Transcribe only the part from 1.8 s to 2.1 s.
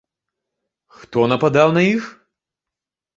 іх?